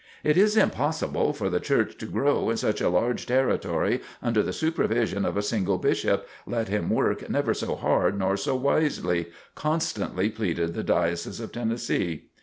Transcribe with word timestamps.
"It 0.23 0.35
is 0.35 0.57
impossible 0.57 1.31
for 1.31 1.47
the 1.47 1.59
Church 1.59 1.95
to 1.99 2.07
grow 2.07 2.49
in 2.49 2.57
such 2.57 2.81
a 2.81 2.89
large 2.89 3.27
territory 3.27 4.01
under 4.19 4.41
the 4.41 4.51
supervision 4.51 5.25
of 5.25 5.37
a 5.37 5.43
single 5.43 5.77
bishop, 5.77 6.27
let 6.47 6.69
him 6.69 6.89
work 6.89 7.29
never 7.29 7.53
so 7.53 7.75
hard 7.75 8.17
nor 8.17 8.35
so 8.35 8.55
wisely," 8.55 9.27
constantly 9.53 10.31
pleaded 10.31 10.73
the 10.73 10.81
Diocese 10.83 11.39
of 11.39 11.51
Tennessee. 11.51 12.29